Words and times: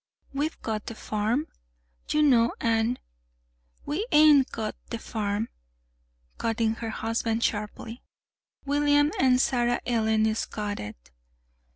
We've 0.33 0.59
got 0.63 0.87
the 0.87 0.95
farm, 0.95 1.45
you 2.09 2.23
know; 2.23 2.55
an'" 2.59 2.97
"We 3.85 4.07
hain't 4.11 4.51
got 4.51 4.75
the 4.89 4.97
farm," 4.97 5.49
cut 6.39 6.59
in 6.59 6.73
her 6.77 6.89
husband 6.89 7.43
sharply. 7.43 8.01
"William 8.65 9.11
an' 9.19 9.37
Sarah 9.37 9.79
Ellen's 9.85 10.45
got 10.45 10.79
it." 10.79 11.11